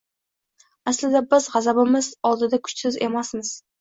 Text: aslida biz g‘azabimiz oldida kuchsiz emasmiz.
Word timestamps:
aslida 0.91 1.21
biz 1.33 1.47
g‘azabimiz 1.57 2.11
oldida 2.31 2.59
kuchsiz 2.69 2.99
emasmiz. 3.11 3.53